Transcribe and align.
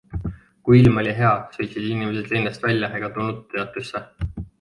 Kui 0.67 0.77
ilm 0.83 0.95
oli 1.01 1.11
hea, 1.19 1.33
sõitsid 1.57 1.85
inimesed 1.89 2.33
linnast 2.37 2.65
välja 2.67 2.89
ega 3.01 3.11
tulnud 3.19 3.45
teatrisse. 3.53 4.03